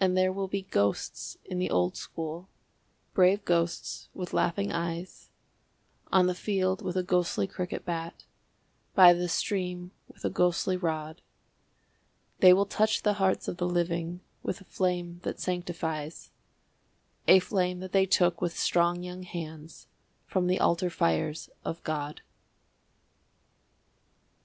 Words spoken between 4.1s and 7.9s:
with laughing eyes, On the field with a ghostly cricket